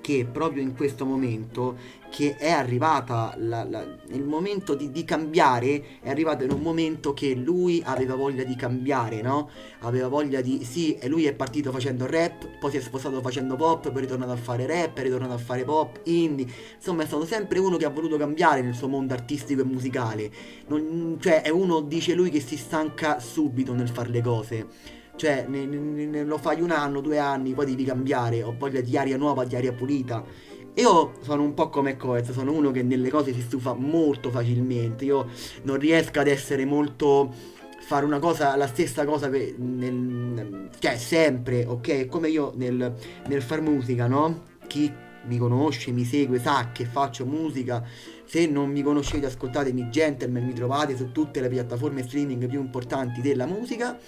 che 0.04 0.26
proprio 0.30 0.60
in 0.60 0.76
questo 0.76 1.06
momento 1.06 2.02
che 2.10 2.36
è 2.36 2.50
arrivata 2.50 3.34
la, 3.38 3.64
la, 3.64 3.82
il 4.08 4.22
momento 4.22 4.74
di, 4.74 4.90
di, 4.90 5.02
cambiare 5.02 6.00
è 6.02 6.10
arrivato 6.10 6.44
in 6.44 6.52
un 6.52 6.60
momento 6.60 7.14
che 7.14 7.34
lui 7.34 7.82
aveva 7.82 8.14
voglia 8.14 8.44
di 8.44 8.54
cambiare 8.54 9.22
no? 9.22 9.48
aveva 9.80 10.08
voglia 10.08 10.42
di 10.42 10.62
sì 10.62 10.94
e 10.96 11.08
lui 11.08 11.24
è 11.24 11.32
partito 11.32 11.72
facendo 11.72 12.04
rap 12.04 12.46
poi 12.60 12.70
si 12.70 12.76
è 12.76 12.80
spostato 12.80 13.22
facendo 13.22 13.56
pop 13.56 13.90
poi 13.90 13.96
è 13.96 14.00
ritornato 14.00 14.32
a 14.32 14.36
fare 14.36 14.66
rap 14.66 14.98
è 14.98 15.02
ritornato 15.02 15.32
a 15.32 15.38
fare 15.38 15.64
pop 15.64 16.00
indie. 16.04 16.46
Insomma 16.76 17.02
è 17.02 17.06
stato 17.06 17.24
sempre 17.24 17.58
uno 17.58 17.78
che 17.78 17.86
ha 17.86 17.90
voluto 17.90 18.18
cambiare 18.18 18.60
nel 18.60 18.74
suo 18.74 18.88
mondo 18.88 19.14
artistico 19.14 19.62
e 19.62 19.64
musicale. 19.64 20.30
Non, 20.66 21.16
cioè 21.18 21.40
è 21.40 21.48
uno 21.48 21.80
dice 21.80 22.12
lui 22.12 22.28
che 22.28 22.40
si 22.40 22.58
stanca 22.58 23.20
subito 23.20 23.72
nel 23.72 23.88
fare 23.88 24.10
le 24.10 24.20
cose 24.20 24.66
cioè, 25.16 25.46
ne, 25.48 25.64
ne, 25.66 26.24
lo 26.24 26.38
fai 26.38 26.60
un 26.60 26.70
anno, 26.70 27.00
due 27.00 27.18
anni, 27.18 27.52
poi 27.52 27.66
devi 27.66 27.84
cambiare. 27.84 28.42
Ho 28.42 28.54
voglia 28.58 28.80
di 28.80 28.96
aria 28.96 29.16
nuova, 29.16 29.44
di 29.44 29.56
aria 29.56 29.72
pulita. 29.72 30.24
Io 30.74 31.12
sono 31.20 31.42
un 31.42 31.54
po' 31.54 31.68
come 31.68 31.96
Coez, 31.96 32.32
sono 32.32 32.52
uno 32.52 32.72
che 32.72 32.82
nelle 32.82 33.08
cose 33.08 33.32
si 33.32 33.40
stufa 33.40 33.74
molto 33.74 34.30
facilmente. 34.30 35.04
Io 35.04 35.28
non 35.62 35.78
riesco 35.78 36.20
ad 36.20 36.26
essere 36.26 36.64
molto. 36.64 37.32
fare 37.86 38.04
una 38.04 38.18
cosa, 38.18 38.56
la 38.56 38.66
stessa 38.66 39.04
cosa 39.04 39.28
per, 39.28 39.58
nel, 39.58 40.70
cioè 40.78 40.96
sempre, 40.96 41.64
ok? 41.64 42.06
Come 42.06 42.28
io 42.28 42.52
nel, 42.56 42.94
nel 43.26 43.42
far 43.42 43.60
musica, 43.60 44.06
no? 44.06 44.42
Chi 44.66 44.92
mi 45.26 45.38
conosce, 45.38 45.90
mi 45.90 46.04
segue, 46.04 46.38
sa 46.38 46.70
che 46.72 46.84
faccio 46.84 47.24
musica 47.24 47.84
se 48.24 48.46
non 48.46 48.70
mi 48.70 48.82
conoscete 48.82 49.26
ascoltatemi 49.26 49.90
Gentleman, 49.90 50.44
mi 50.44 50.54
trovate 50.54 50.96
su 50.96 51.12
tutte 51.12 51.40
le 51.40 51.48
piattaforme 51.48 52.02
streaming 52.02 52.48
più 52.48 52.60
importanti 52.60 53.20
della 53.20 53.46
musica 53.46 53.98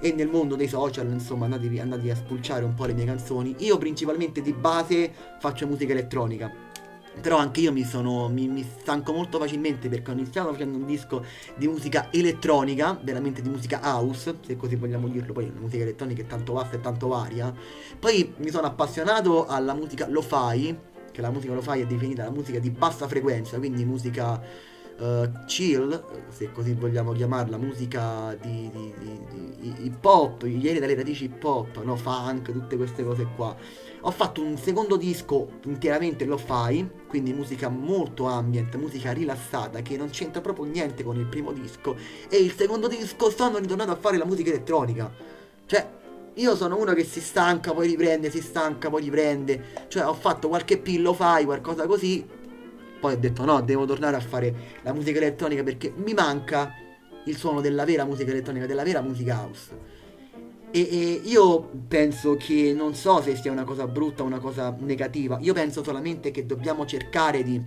e 0.00 0.12
nel 0.12 0.28
mondo 0.28 0.56
dei 0.56 0.68
social, 0.68 1.10
insomma, 1.10 1.44
andatevi, 1.44 1.78
andatevi 1.78 2.10
a 2.10 2.16
spulciare 2.16 2.64
un 2.64 2.74
po' 2.74 2.86
le 2.86 2.94
mie 2.94 3.04
canzoni. 3.04 3.54
Io 3.58 3.78
principalmente 3.78 4.42
di 4.42 4.52
base 4.52 5.12
faccio 5.38 5.66
musica 5.66 5.92
elettronica. 5.92 6.69
Però 7.20 7.36
anche 7.36 7.60
io 7.60 7.72
mi 7.72 7.84
sono. 7.84 8.28
Mi, 8.28 8.48
mi, 8.48 8.62
stanco 8.62 9.12
molto 9.12 9.38
facilmente 9.38 9.88
perché 9.88 10.10
ho 10.10 10.14
iniziato 10.14 10.52
facendo 10.52 10.78
un 10.78 10.86
disco 10.86 11.24
di 11.56 11.66
musica 11.66 12.08
elettronica, 12.10 12.98
veramente 13.02 13.42
di 13.42 13.48
musica 13.48 13.80
house, 13.82 14.38
se 14.46 14.56
così 14.56 14.76
vogliamo 14.76 15.08
dirlo. 15.08 15.32
Poi 15.32 15.52
la 15.52 15.60
musica 15.60 15.82
elettronica 15.82 16.22
è 16.22 16.26
tanto 16.26 16.52
vasta 16.52 16.76
e 16.76 16.80
tanto 16.80 17.08
varia. 17.08 17.52
Poi 17.98 18.34
mi 18.38 18.50
sono 18.50 18.66
appassionato 18.66 19.46
alla 19.46 19.74
musica 19.74 20.08
lo-fi, 20.08 20.76
che 21.10 21.20
la 21.20 21.30
musica 21.30 21.52
lo-fi 21.52 21.80
è 21.80 21.86
definita 21.86 22.24
la 22.24 22.30
musica 22.30 22.58
di 22.58 22.70
bassa 22.70 23.06
frequenza, 23.08 23.58
quindi 23.58 23.84
musica 23.84 24.40
uh, 25.00 25.44
chill, 25.46 26.02
se 26.28 26.52
così 26.52 26.74
vogliamo 26.74 27.12
chiamarla, 27.12 27.56
musica 27.56 28.36
di, 28.40 28.70
di, 28.72 28.94
di, 28.98 29.54
di 29.58 29.86
hip 29.86 30.04
hop, 30.04 30.44
ieri 30.44 30.78
dalle 30.78 30.94
radici 30.94 31.24
hip 31.24 31.42
hop, 31.42 31.82
no? 31.82 31.96
funk, 31.96 32.52
tutte 32.52 32.76
queste 32.76 33.02
cose 33.02 33.26
qua. 33.34 33.56
Ho 34.02 34.10
fatto 34.10 34.42
un 34.42 34.56
secondo 34.56 34.96
disco 34.96 35.58
interamente 35.64 36.24
lo-fi, 36.24 36.88
quindi 37.06 37.32
musica 37.32 37.68
molto 37.68 38.24
ambient, 38.24 38.74
musica 38.76 39.12
rilassata, 39.12 39.82
che 39.82 39.96
non 39.96 40.08
c'entra 40.10 40.40
proprio 40.40 40.64
niente 40.64 41.02
con 41.02 41.16
il 41.16 41.26
primo 41.26 41.52
disco. 41.52 41.96
E 42.28 42.38
il 42.38 42.52
secondo 42.52 42.88
disco 42.88 43.30
sono 43.30 43.58
ritornato 43.58 43.90
a 43.90 43.96
fare 43.96 44.16
la 44.16 44.24
musica 44.24 44.48
elettronica. 44.48 45.12
Cioè, 45.66 45.98
io 46.34 46.56
sono 46.56 46.78
uno 46.78 46.94
che 46.94 47.04
si 47.04 47.20
stanca, 47.20 47.72
poi 47.74 47.88
riprende, 47.88 48.30
si 48.30 48.40
stanca, 48.40 48.88
poi 48.88 49.02
riprende. 49.02 49.86
Cioè, 49.88 50.06
ho 50.06 50.14
fatto 50.14 50.48
qualche 50.48 50.78
pillo 50.78 51.12
fai, 51.12 51.44
qualcosa 51.44 51.86
così. 51.86 52.26
Poi 53.00 53.14
ho 53.14 53.18
detto 53.18 53.44
no, 53.44 53.60
devo 53.62 53.86
tornare 53.86 54.16
a 54.16 54.20
fare 54.20 54.54
la 54.82 54.92
musica 54.92 55.18
elettronica 55.18 55.62
perché 55.62 55.92
mi 55.96 56.12
manca 56.12 56.74
il 57.24 57.36
suono 57.36 57.60
della 57.60 57.84
vera 57.84 58.04
musica 58.04 58.30
elettronica, 58.30 58.66
della 58.66 58.82
vera 58.82 59.00
musica 59.00 59.40
house. 59.40 59.98
E, 60.70 60.80
e, 60.80 61.20
io 61.24 61.68
penso 61.88 62.36
che 62.36 62.72
non 62.76 62.94
so 62.94 63.20
se 63.22 63.34
sia 63.34 63.50
una 63.50 63.64
cosa 63.64 63.86
brutta 63.88 64.22
o 64.22 64.26
una 64.26 64.38
cosa 64.38 64.74
negativa, 64.78 65.38
io 65.40 65.52
penso 65.52 65.82
solamente 65.82 66.30
che 66.30 66.46
dobbiamo 66.46 66.86
cercare 66.86 67.42
di, 67.42 67.60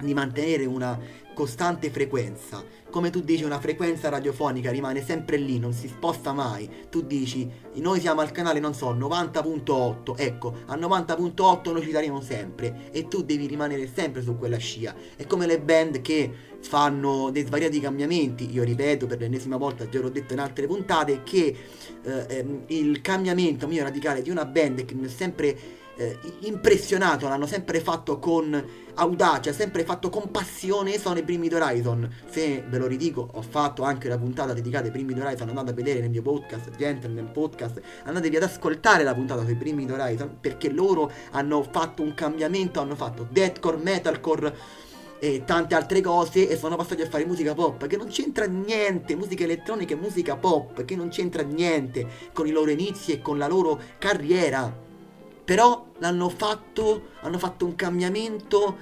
di 0.00 0.14
mantenere 0.14 0.64
una 0.64 0.98
costante 1.40 1.88
frequenza. 1.88 2.62
Come 2.90 3.08
tu 3.08 3.22
dici, 3.22 3.44
una 3.44 3.58
frequenza 3.58 4.10
radiofonica 4.10 4.70
rimane 4.70 5.02
sempre 5.02 5.38
lì, 5.38 5.58
non 5.58 5.72
si 5.72 5.88
sposta 5.88 6.34
mai. 6.34 6.68
Tu 6.90 7.00
dici, 7.00 7.50
noi 7.76 7.98
siamo 7.98 8.20
al 8.20 8.30
canale, 8.30 8.60
non 8.60 8.74
so, 8.74 8.92
90.8, 8.94 10.16
ecco, 10.18 10.54
a 10.66 10.76
90.8 10.76 11.72
noi 11.72 11.80
ci 11.80 11.92
saremo 11.92 12.20
sempre 12.20 12.90
e 12.92 13.08
tu 13.08 13.22
devi 13.22 13.46
rimanere 13.46 13.90
sempre 13.90 14.20
su 14.20 14.36
quella 14.36 14.58
scia. 14.58 14.94
È 15.16 15.24
come 15.24 15.46
le 15.46 15.58
band 15.58 16.02
che 16.02 16.30
fanno 16.60 17.30
dei 17.30 17.46
svariati 17.46 17.80
cambiamenti, 17.80 18.52
io 18.52 18.62
ripeto 18.62 19.06
per 19.06 19.18
l'ennesima 19.20 19.56
volta, 19.56 19.88
già 19.88 19.98
l'ho 19.98 20.10
detto 20.10 20.34
in 20.34 20.40
altre 20.40 20.66
puntate, 20.66 21.22
che 21.22 21.56
eh, 22.02 22.26
ehm, 22.28 22.64
il 22.66 23.00
cambiamento 23.00 23.66
mio 23.66 23.82
radicale 23.82 24.20
di 24.20 24.28
una 24.28 24.44
band 24.44 24.84
che 24.84 24.94
mi 24.94 25.06
è 25.06 25.08
sempre 25.08 25.56
eh, 26.00 26.18
impressionato, 26.40 27.28
l'hanno 27.28 27.46
sempre 27.46 27.80
fatto 27.80 28.18
con 28.18 28.64
audacia, 28.94 29.52
sempre 29.52 29.84
fatto 29.84 30.08
con 30.08 30.30
passione, 30.30 30.98
sono 30.98 31.18
i 31.18 31.22
primi 31.22 31.52
Horizon. 31.52 32.10
Se 32.30 32.64
ve 32.66 32.78
lo 32.78 32.86
ridico, 32.86 33.28
ho 33.30 33.42
fatto 33.42 33.82
anche 33.82 34.08
la 34.08 34.16
puntata 34.16 34.54
dedicata 34.54 34.86
ai 34.86 34.92
primi 34.92 35.12
Horizon, 35.12 35.48
andate 35.48 35.70
a 35.72 35.74
vedere 35.74 36.00
nel 36.00 36.08
mio 36.08 36.22
podcast, 36.22 36.74
Gentleman 36.74 37.32
Podcast, 37.32 37.82
andatevi 38.04 38.36
ad 38.36 38.44
ascoltare 38.44 39.04
la 39.04 39.12
puntata 39.12 39.44
sui 39.44 39.56
primi 39.56 39.90
Horizon, 39.90 40.38
perché 40.40 40.70
loro 40.70 41.12
hanno 41.32 41.62
fatto 41.70 42.00
un 42.02 42.14
cambiamento, 42.14 42.80
hanno 42.80 42.96
fatto 42.96 43.28
deathcore, 43.30 43.76
metalcore 43.76 44.56
e 45.22 45.42
tante 45.44 45.74
altre 45.74 46.00
cose 46.00 46.48
e 46.48 46.56
sono 46.56 46.76
passati 46.76 47.02
a 47.02 47.06
fare 47.06 47.26
musica 47.26 47.52
pop 47.52 47.86
che 47.86 47.98
non 47.98 48.08
c'entra 48.08 48.46
niente, 48.46 49.14
musica 49.16 49.44
elettronica 49.44 49.92
e 49.92 49.98
musica 49.98 50.36
pop 50.36 50.82
che 50.86 50.96
non 50.96 51.10
c'entra 51.10 51.42
niente 51.42 52.06
con 52.32 52.46
i 52.46 52.52
loro 52.52 52.70
inizi 52.70 53.12
e 53.12 53.20
con 53.20 53.36
la 53.36 53.46
loro 53.46 53.78
carriera. 53.98 54.88
Però 55.50 55.84
l'hanno 55.98 56.28
fatto, 56.28 57.08
hanno 57.22 57.36
fatto 57.36 57.64
un 57.66 57.74
cambiamento 57.74 58.76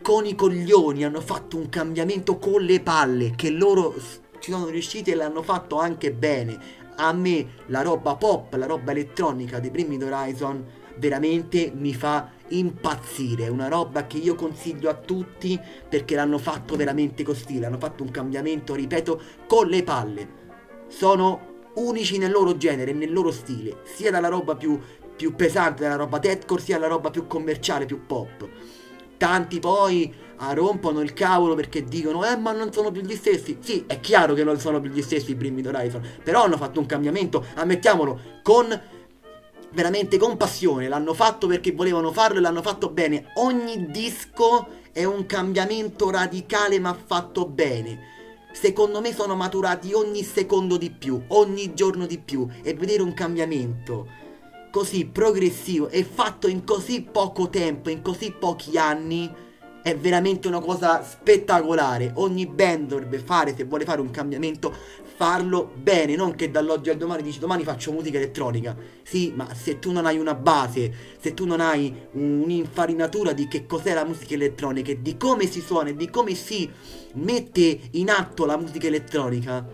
con 0.00 0.24
i 0.24 0.34
coglioni, 0.34 1.04
hanno 1.04 1.20
fatto 1.20 1.58
un 1.58 1.68
cambiamento 1.68 2.38
con 2.38 2.62
le 2.62 2.80
palle, 2.80 3.34
che 3.36 3.50
loro 3.50 3.94
ci 4.38 4.50
sono 4.50 4.68
riusciti 4.68 5.10
e 5.10 5.14
l'hanno 5.14 5.42
fatto 5.42 5.78
anche 5.78 6.10
bene. 6.10 6.58
A 6.96 7.12
me 7.12 7.48
la 7.66 7.82
roba 7.82 8.14
pop, 8.14 8.54
la 8.54 8.64
roba 8.64 8.92
elettronica 8.92 9.58
dei 9.58 9.70
primi 9.70 10.02
Horizon 10.02 10.64
veramente 10.96 11.70
mi 11.74 11.92
fa 11.92 12.30
impazzire. 12.48 13.44
È 13.44 13.48
una 13.48 13.68
roba 13.68 14.06
che 14.06 14.16
io 14.16 14.34
consiglio 14.34 14.88
a 14.88 14.94
tutti 14.94 15.60
perché 15.90 16.14
l'hanno 16.14 16.38
fatto 16.38 16.74
veramente 16.74 17.22
con 17.22 17.34
stile. 17.34 17.66
Hanno 17.66 17.78
fatto 17.78 18.02
un 18.02 18.10
cambiamento, 18.10 18.74
ripeto, 18.74 19.20
con 19.46 19.66
le 19.66 19.82
palle. 19.82 20.28
Sono 20.86 21.56
unici 21.74 22.16
nel 22.16 22.30
loro 22.30 22.56
genere, 22.56 22.94
nel 22.94 23.12
loro 23.12 23.30
stile, 23.30 23.82
sia 23.84 24.10
dalla 24.10 24.28
roba 24.28 24.56
più 24.56 24.80
più 25.18 25.34
pesante 25.34 25.82
della 25.82 25.96
roba 25.96 26.20
deathcore 26.20 26.62
sia 26.62 26.78
la 26.78 26.86
roba 26.86 27.10
più 27.10 27.26
commerciale, 27.26 27.86
più 27.86 28.06
pop. 28.06 28.48
Tanti 29.16 29.58
poi 29.58 30.14
ah, 30.36 30.54
rompono 30.54 31.00
il 31.00 31.12
cavolo 31.12 31.56
perché 31.56 31.82
dicono 31.82 32.24
eh 32.24 32.36
ma 32.36 32.52
non 32.52 32.72
sono 32.72 32.92
più 32.92 33.02
gli 33.02 33.16
stessi. 33.16 33.58
Sì, 33.60 33.84
è 33.88 33.98
chiaro 33.98 34.34
che 34.34 34.44
non 34.44 34.60
sono 34.60 34.80
più 34.80 34.92
gli 34.92 35.02
stessi 35.02 35.32
i 35.32 35.34
primi 35.34 35.66
Horizon, 35.66 36.00
però 36.22 36.44
hanno 36.44 36.56
fatto 36.56 36.78
un 36.78 36.86
cambiamento, 36.86 37.44
ammettiamolo, 37.54 38.20
con 38.44 38.80
veramente 39.72 40.18
con 40.18 40.36
passione. 40.36 40.86
L'hanno 40.86 41.14
fatto 41.14 41.48
perché 41.48 41.72
volevano 41.72 42.12
farlo 42.12 42.38
e 42.38 42.40
l'hanno 42.40 42.62
fatto 42.62 42.88
bene. 42.88 43.32
Ogni 43.38 43.90
disco 43.90 44.68
è 44.92 45.02
un 45.02 45.26
cambiamento 45.26 46.10
radicale 46.10 46.78
ma 46.78 46.94
fatto 46.94 47.44
bene. 47.44 48.06
Secondo 48.52 49.00
me 49.00 49.12
sono 49.12 49.34
maturati 49.34 49.92
ogni 49.92 50.22
secondo 50.22 50.76
di 50.76 50.90
più, 50.90 51.20
ogni 51.28 51.74
giorno 51.74 52.06
di 52.06 52.18
più 52.18 52.46
e 52.62 52.72
vedere 52.74 53.02
un 53.02 53.14
cambiamento 53.14 54.26
così 54.78 55.06
progressivo 55.06 55.88
e 55.88 56.04
fatto 56.04 56.46
in 56.46 56.62
così 56.62 57.02
poco 57.02 57.48
tempo, 57.48 57.90
in 57.90 58.00
così 58.00 58.30
pochi 58.30 58.78
anni, 58.78 59.28
è 59.82 59.96
veramente 59.96 60.46
una 60.46 60.60
cosa 60.60 61.02
spettacolare. 61.02 62.12
Ogni 62.14 62.46
band 62.46 62.86
dovrebbe 62.86 63.18
fare, 63.18 63.56
se 63.56 63.64
vuole 63.64 63.84
fare 63.84 64.00
un 64.00 64.12
cambiamento, 64.12 64.72
farlo 65.16 65.72
bene, 65.74 66.14
non 66.14 66.36
che 66.36 66.52
dall'oggi 66.52 66.90
al 66.90 66.96
domani 66.96 67.22
dici 67.22 67.40
domani 67.40 67.64
faccio 67.64 67.90
musica 67.90 68.18
elettronica. 68.18 68.76
Sì, 69.02 69.32
ma 69.34 69.52
se 69.52 69.80
tu 69.80 69.90
non 69.90 70.06
hai 70.06 70.16
una 70.16 70.34
base, 70.34 70.94
se 71.18 71.34
tu 71.34 71.44
non 71.44 71.60
hai 71.60 71.92
un'infarinatura 72.12 73.32
di 73.32 73.48
che 73.48 73.66
cos'è 73.66 73.94
la 73.94 74.04
musica 74.04 74.34
elettronica 74.34 74.92
di 74.94 75.16
come 75.16 75.48
si 75.48 75.60
suona 75.60 75.88
e 75.88 75.96
di 75.96 76.08
come 76.08 76.36
si 76.36 76.70
mette 77.14 77.80
in 77.90 78.10
atto 78.10 78.46
la 78.46 78.56
musica 78.56 78.86
elettronica, 78.86 79.66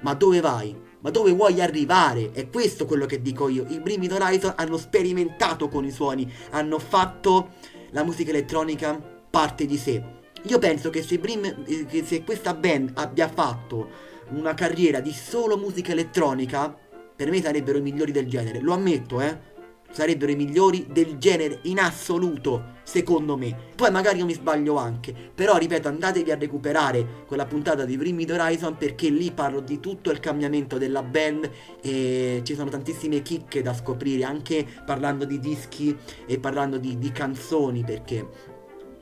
ma 0.00 0.14
dove 0.14 0.38
vai? 0.38 0.90
Ma 1.02 1.10
dove 1.10 1.32
vuoi 1.32 1.60
arrivare? 1.60 2.32
È 2.32 2.48
questo 2.48 2.86
quello 2.86 3.06
che 3.06 3.20
dico 3.20 3.48
io. 3.48 3.66
I 3.68 3.80
primi 3.80 4.08
Horizon 4.10 4.54
hanno 4.56 4.78
sperimentato 4.78 5.68
con 5.68 5.84
i 5.84 5.90
suoni, 5.90 6.32
hanno 6.50 6.78
fatto 6.78 7.50
la 7.90 8.04
musica 8.04 8.30
elettronica 8.30 8.98
parte 9.30 9.66
di 9.66 9.76
sé. 9.76 10.02
Io 10.44 10.58
penso 10.58 10.90
che 10.90 11.02
se, 11.02 11.18
Brim, 11.18 11.64
che 11.86 12.04
se 12.04 12.24
questa 12.24 12.54
band 12.54 12.92
abbia 12.94 13.28
fatto 13.28 14.10
una 14.30 14.54
carriera 14.54 15.00
di 15.00 15.12
solo 15.12 15.56
musica 15.56 15.92
elettronica, 15.92 16.76
per 17.14 17.30
me 17.30 17.42
sarebbero 17.42 17.78
i 17.78 17.82
migliori 17.82 18.12
del 18.12 18.28
genere. 18.28 18.60
Lo 18.60 18.72
ammetto, 18.72 19.20
eh 19.20 19.51
sarebbero 19.92 20.32
i 20.32 20.36
migliori 20.36 20.86
del 20.90 21.18
genere 21.18 21.60
in 21.62 21.78
assoluto, 21.78 22.80
secondo 22.82 23.36
me. 23.36 23.54
Poi 23.76 23.90
magari 23.90 24.18
io 24.18 24.24
mi 24.24 24.32
sbaglio 24.32 24.76
anche, 24.76 25.14
però 25.34 25.56
ripeto, 25.56 25.88
andatevi 25.88 26.30
a 26.30 26.36
recuperare 26.36 27.24
quella 27.26 27.46
puntata 27.46 27.84
di 27.84 27.96
Bring 27.96 28.28
Horizon 28.28 28.76
perché 28.76 29.08
lì 29.08 29.30
parlo 29.30 29.60
di 29.60 29.78
tutto 29.80 30.10
il 30.10 30.20
cambiamento 30.20 30.78
della 30.78 31.02
band 31.02 31.50
e 31.80 32.40
ci 32.42 32.54
sono 32.54 32.70
tantissime 32.70 33.22
chicche 33.22 33.62
da 33.62 33.74
scoprire, 33.74 34.24
anche 34.24 34.66
parlando 34.84 35.24
di 35.24 35.38
dischi 35.38 35.96
e 36.26 36.38
parlando 36.38 36.78
di, 36.78 36.98
di 36.98 37.12
canzoni, 37.12 37.84
perché 37.84 38.26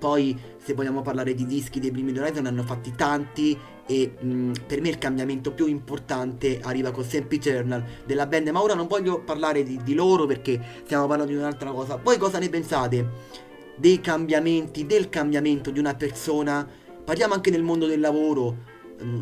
poi 0.00 0.36
se 0.56 0.72
vogliamo 0.72 1.02
parlare 1.02 1.34
di 1.34 1.44
dischi 1.44 1.78
dei 1.78 1.90
primi 1.90 2.16
Horizon 2.18 2.46
hanno 2.46 2.62
fatti 2.62 2.94
tanti 2.96 3.56
e 3.86 4.14
mh, 4.18 4.52
per 4.66 4.80
me 4.80 4.88
il 4.88 4.98
cambiamento 4.98 5.52
più 5.52 5.66
importante 5.66 6.58
arriva 6.62 6.90
con 6.90 7.04
Semp 7.04 7.30
Eternal 7.30 7.84
della 8.06 8.26
band. 8.26 8.48
Ma 8.48 8.62
ora 8.62 8.74
non 8.74 8.86
voglio 8.86 9.20
parlare 9.20 9.62
di, 9.62 9.78
di 9.84 9.94
loro 9.94 10.24
perché 10.24 10.58
stiamo 10.84 11.06
parlando 11.06 11.32
di 11.32 11.38
un'altra 11.38 11.70
cosa. 11.70 12.00
Voi 12.02 12.16
cosa 12.16 12.38
ne 12.38 12.48
pensate 12.48 13.08
dei 13.76 14.00
cambiamenti 14.00 14.86
del 14.86 15.10
cambiamento 15.10 15.70
di 15.70 15.78
una 15.78 15.94
persona? 15.94 16.66
Parliamo 17.04 17.34
anche 17.34 17.50
nel 17.50 17.62
mondo 17.62 17.86
del 17.86 18.00
lavoro. 18.00 18.56
Mh, 19.00 19.20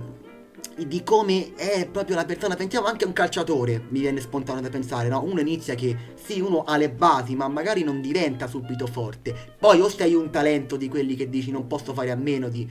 di 0.87 1.03
come 1.03 1.55
è 1.55 1.89
proprio 1.91 2.17
la 2.17 2.25
persona, 2.25 2.55
pensiamo 2.55 2.87
anche 2.87 3.05
a 3.05 3.09
un 3.09 3.13
calciatore, 3.13 3.87
mi 3.89 4.01
viene 4.01 4.21
spontaneo 4.21 4.63
da 4.63 4.69
pensare, 4.69 5.09
no? 5.09 5.23
Uno 5.23 5.41
inizia 5.41 5.75
che 5.75 5.97
sì, 6.15 6.41
uno 6.41 6.65
ha 6.65 6.77
le 6.77 6.91
basi, 6.91 7.35
ma 7.35 7.49
magari 7.49 7.83
non 7.83 8.01
diventa 8.01 8.47
subito 8.47 8.87
forte. 8.87 9.35
Poi 9.59 9.81
o 9.81 9.89
sei 9.89 10.15
un 10.15 10.31
talento 10.31 10.77
di 10.77 10.89
quelli 10.89 11.17
che 11.17 11.29
dici 11.29 11.51
non 11.51 11.67
posso 11.67 11.93
fare 11.93 12.11
a 12.11 12.17
meno 12.17 12.49
di 12.49 12.69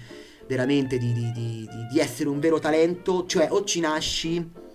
veramente 0.47 0.97
di, 0.97 1.11
di, 1.11 1.31
di, 1.33 1.67
di 1.91 1.99
essere 1.99 2.29
un 2.29 2.39
vero 2.39 2.59
talento, 2.59 3.25
cioè 3.25 3.47
o 3.51 3.63
ci 3.65 3.81
nasci 3.81 4.65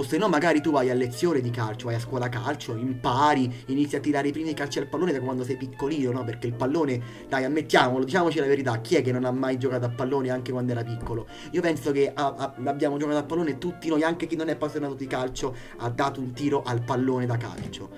o 0.00 0.02
se 0.02 0.16
no 0.16 0.28
magari 0.28 0.62
tu 0.62 0.70
vai 0.70 0.88
a 0.88 0.94
lezione 0.94 1.42
di 1.42 1.50
calcio, 1.50 1.86
vai 1.86 1.94
a 1.94 1.98
scuola 1.98 2.30
calcio, 2.30 2.74
impari, 2.74 3.64
inizi 3.66 3.96
a 3.96 4.00
tirare 4.00 4.28
i 4.28 4.32
primi 4.32 4.54
calci 4.54 4.78
al 4.78 4.86
pallone 4.86 5.12
da 5.12 5.20
quando 5.20 5.44
sei 5.44 5.56
piccolino, 5.56 6.10
no? 6.10 6.24
Perché 6.24 6.46
il 6.46 6.54
pallone, 6.54 7.02
dai 7.28 7.44
ammettiamolo, 7.44 8.04
diciamoci 8.04 8.38
la 8.38 8.46
verità, 8.46 8.80
chi 8.80 8.96
è 8.96 9.02
che 9.02 9.12
non 9.12 9.26
ha 9.26 9.30
mai 9.30 9.58
giocato 9.58 9.84
a 9.84 9.90
pallone 9.90 10.30
anche 10.30 10.52
quando 10.52 10.72
era 10.72 10.82
piccolo? 10.82 11.26
Io 11.50 11.60
penso 11.60 11.92
che 11.92 12.10
a, 12.14 12.34
a, 12.34 12.54
abbiamo 12.64 12.96
giocato 12.96 13.18
a 13.18 13.24
pallone 13.24 13.58
tutti 13.58 13.88
noi, 13.88 14.02
anche 14.02 14.26
chi 14.26 14.36
non 14.36 14.48
è 14.48 14.52
appassionato 14.52 14.94
di 14.94 15.06
calcio, 15.06 15.54
ha 15.76 15.90
dato 15.90 16.18
un 16.20 16.32
tiro 16.32 16.62
al 16.62 16.80
pallone 16.82 17.26
da 17.26 17.36
calcio. 17.36 17.90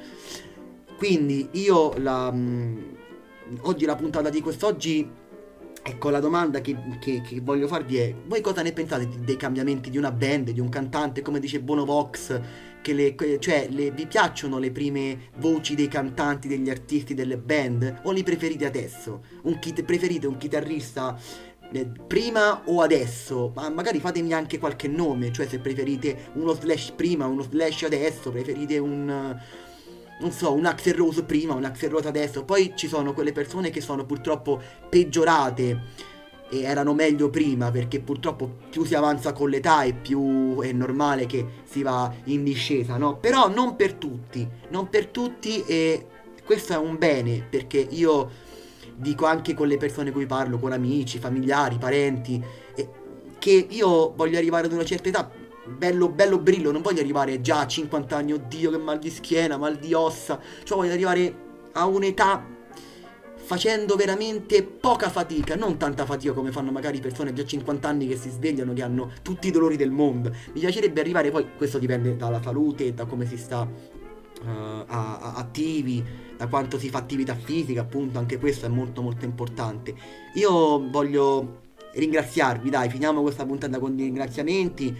Quindi 0.96 1.50
io 1.52 1.96
la... 1.98 2.32
Mh, 2.32 2.36
mm, 2.36 3.56
oggi 3.62 3.84
la 3.84 3.94
puntata 3.94 4.28
di 4.28 4.40
quest'oggi 4.40 5.08
Ecco, 5.84 6.10
la 6.10 6.20
domanda 6.20 6.60
che, 6.60 6.76
che, 7.00 7.22
che, 7.22 7.40
voglio 7.40 7.66
farvi 7.66 7.96
è: 7.96 8.14
voi 8.26 8.40
cosa 8.40 8.62
ne 8.62 8.72
pensate 8.72 9.08
dei 9.24 9.36
cambiamenti 9.36 9.90
di 9.90 9.98
una 9.98 10.12
band, 10.12 10.50
di 10.50 10.60
un 10.60 10.68
cantante, 10.68 11.22
come 11.22 11.40
dice 11.40 11.60
Bono 11.60 11.84
Vox? 11.84 12.40
Che 12.80 12.92
le, 12.92 13.16
cioè, 13.40 13.68
le, 13.68 13.90
vi 13.90 14.06
piacciono 14.06 14.58
le 14.58 14.70
prime 14.70 15.30
voci 15.38 15.74
dei 15.74 15.88
cantanti, 15.88 16.46
degli 16.46 16.70
artisti 16.70 17.14
delle 17.14 17.36
band? 17.36 18.02
O 18.04 18.12
li 18.12 18.22
preferite 18.22 18.64
adesso? 18.64 19.24
Un 19.42 19.58
kit, 19.58 19.82
preferite 19.82 20.28
un 20.28 20.36
chitarrista 20.36 21.18
eh, 21.72 21.90
prima 22.06 22.62
o 22.66 22.80
adesso? 22.80 23.50
Ma 23.54 23.68
magari 23.68 23.98
fatemi 23.98 24.32
anche 24.32 24.60
qualche 24.60 24.86
nome, 24.86 25.32
cioè 25.32 25.48
se 25.48 25.58
preferite 25.58 26.30
uno 26.34 26.52
slash 26.52 26.92
prima, 26.92 27.26
uno 27.26 27.42
slash 27.42 27.82
adesso, 27.82 28.30
preferite 28.30 28.78
un 28.78 29.36
non 30.20 30.30
so, 30.30 30.52
un 30.52 30.66
Axel 30.66 30.94
Rose 30.94 31.24
prima, 31.24 31.54
un 31.54 31.64
Axel 31.64 31.90
Rose 31.90 32.08
adesso. 32.08 32.44
Poi 32.44 32.72
ci 32.74 32.88
sono 32.88 33.12
quelle 33.12 33.32
persone 33.32 33.70
che 33.70 33.80
sono 33.80 34.04
purtroppo 34.04 34.60
peggiorate 34.88 36.10
e 36.50 36.62
erano 36.62 36.92
meglio 36.92 37.30
prima 37.30 37.70
perché 37.70 38.00
purtroppo 38.00 38.58
più 38.70 38.84
si 38.84 38.94
avanza 38.94 39.32
con 39.32 39.48
l'età 39.48 39.84
e 39.84 39.94
più 39.94 40.60
è 40.60 40.70
normale 40.72 41.26
che 41.26 41.46
si 41.64 41.82
va 41.82 42.12
in 42.24 42.44
discesa, 42.44 42.98
no? 42.98 43.16
Però 43.16 43.48
non 43.48 43.74
per 43.74 43.94
tutti, 43.94 44.46
non 44.68 44.88
per 44.88 45.06
tutti 45.06 45.64
e 45.66 46.06
questo 46.44 46.74
è 46.74 46.76
un 46.76 46.98
bene 46.98 47.46
perché 47.48 47.78
io 47.78 48.30
dico 48.94 49.24
anche 49.24 49.54
con 49.54 49.66
le 49.66 49.78
persone 49.78 50.10
con 50.10 50.20
cui 50.20 50.26
parlo, 50.26 50.58
con 50.58 50.72
amici, 50.72 51.18
familiari, 51.18 51.78
parenti, 51.78 52.44
che 53.38 53.66
io 53.70 54.12
voglio 54.14 54.38
arrivare 54.38 54.66
ad 54.66 54.72
una 54.72 54.84
certa 54.84 55.08
età, 55.08 55.28
bello 55.64 56.08
bello 56.08 56.38
brillo, 56.38 56.72
non 56.72 56.82
voglio 56.82 57.00
arrivare 57.00 57.40
già 57.40 57.60
a 57.60 57.66
50 57.66 58.16
anni, 58.16 58.32
oddio 58.32 58.70
che 58.70 58.78
mal 58.78 58.98
di 58.98 59.10
schiena, 59.10 59.56
mal 59.56 59.76
di 59.76 59.94
ossa, 59.94 60.40
cioè 60.64 60.76
voglio 60.76 60.92
arrivare 60.92 61.34
a 61.72 61.86
un'età 61.86 62.60
facendo 63.42 63.96
veramente 63.96 64.62
poca 64.62 65.10
fatica, 65.10 65.56
non 65.56 65.76
tanta 65.76 66.06
fatica 66.06 66.32
come 66.32 66.52
fanno 66.52 66.70
magari 66.70 67.00
persone 67.00 67.32
già 67.32 67.44
50 67.44 67.88
anni 67.88 68.06
che 68.06 68.16
si 68.16 68.30
svegliano, 68.30 68.72
che 68.72 68.82
hanno 68.82 69.12
tutti 69.22 69.48
i 69.48 69.50
dolori 69.50 69.76
del 69.76 69.90
mondo. 69.90 70.30
Mi 70.52 70.60
piacerebbe 70.60 71.00
arrivare 71.00 71.30
poi, 71.30 71.46
questo 71.56 71.78
dipende 71.78 72.16
dalla 72.16 72.40
salute, 72.40 72.94
da 72.94 73.04
come 73.04 73.26
si 73.26 73.36
sta 73.36 73.62
uh, 73.62 74.46
a, 74.46 74.84
a, 74.86 75.34
attivi, 75.34 76.04
da 76.36 76.46
quanto 76.46 76.78
si 76.78 76.88
fa 76.88 76.98
attività 76.98 77.34
fisica, 77.34 77.80
appunto, 77.80 78.18
anche 78.18 78.38
questo 78.38 78.66
è 78.66 78.68
molto 78.68 79.02
molto 79.02 79.24
importante. 79.24 79.94
Io 80.34 80.88
voglio 80.88 81.60
ringraziarvi, 81.94 82.70
dai, 82.70 82.88
finiamo 82.88 83.22
questa 83.22 83.44
puntata 83.44 83.78
con 83.78 83.98
i 83.98 84.04
ringraziamenti 84.04 84.96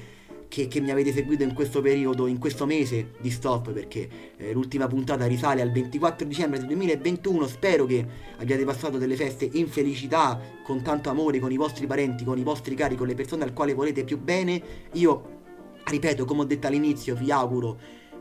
che, 0.53 0.69
che, 0.69 0.83
mi 0.83 0.91
avete 0.91 1.15
seguito 1.15 1.45
in 1.45 1.55
questo 1.55 1.81
periodo, 1.81 2.27
in 2.27 2.37
questo 2.37 2.67
mese 2.67 3.13
di 3.23 3.31
stop, 3.31 3.73
perché 3.73 4.07
eh, 4.37 4.53
l'ultima 4.53 4.87
puntata 4.87 5.25
risale 5.25 5.63
al 5.63 5.73
24 5.73 6.27
dicembre 6.27 6.59
del 6.59 6.67
2021. 6.69 7.47
Spero 7.47 7.87
che 7.87 8.07
abbiate 8.37 8.63
passato 8.63 8.99
delle 8.99 9.17
feste 9.17 9.49
in 9.51 9.67
felicità, 9.67 10.39
con 10.63 10.83
tanto 10.83 11.09
amore, 11.09 11.39
con 11.39 11.51
i 11.53 11.57
vostri 11.57 11.87
parenti, 11.87 12.23
con 12.23 12.37
i 12.37 12.43
vostri 12.43 12.75
cari, 12.75 12.97
con 12.97 13.07
le 13.07 13.15
persone 13.15 13.45
al 13.45 13.55
quale 13.55 13.73
volete 13.73 14.05
più 14.05 14.21
bene. 14.21 14.63
Io, 14.93 15.41
ripeto, 15.85 16.27
come 16.27 16.43
ho 16.43 16.45
detto 16.45 16.67
all'inizio, 16.67 17.15
vi 17.15 17.31
auguro 17.31 17.79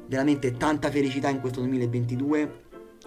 veramente 0.08 0.54
tanta 0.54 0.90
felicità 0.90 1.28
in 1.28 1.42
questo 1.42 1.60
2022. 1.60 2.60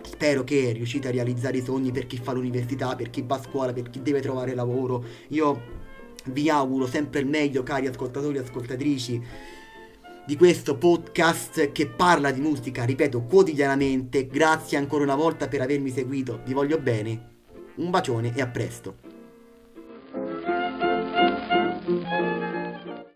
Spero 0.03 0.45
che 0.45 0.73
riuscite 0.73 1.09
a 1.09 1.13
realizzare 1.13 1.57
i 1.57 1.63
sogni 1.63 1.93
per 1.93 2.07
chi 2.07 2.19
fa 2.19 2.33
l'università, 2.33 2.95
per 2.95 3.09
chi 3.09 3.25
va 3.27 3.37
a 3.37 3.43
scuola, 3.43 3.73
per 3.73 3.89
chi 3.89 4.03
deve 4.03 4.21
trovare 4.21 4.55
lavoro. 4.55 5.03
Io 5.29 5.84
vi 6.27 6.49
auguro 6.49 6.87
sempre 6.87 7.21
il 7.21 7.27
meglio, 7.27 7.63
cari 7.63 7.87
ascoltatori 7.87 8.39
e 8.39 8.41
ascoltatrici 8.41 9.23
di 10.27 10.37
questo 10.37 10.79
podcast 10.79 11.73
che 11.73 11.87
parla 11.87 12.31
di 12.31 12.41
musica, 12.41 12.85
ripeto, 12.85 13.23
quotidianamente. 13.23 14.27
Grazie 14.27 14.79
ancora 14.79 15.05
una 15.05 15.17
volta 15.17 15.49
per 15.49 15.61
avermi 15.61 15.91
seguito, 15.91 16.41
vi 16.45 16.55
voglio 16.55 16.79
bene. 16.79 17.33
Un 17.77 17.91
bacione 17.91 18.33
e 18.35 18.41
a 18.41 18.47
presto. 18.47 19.04